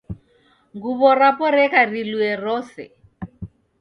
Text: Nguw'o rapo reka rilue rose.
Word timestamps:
Nguw'o 0.73 1.09
rapo 1.21 1.45
reka 1.57 1.79
rilue 1.91 2.31
rose. 2.43 2.85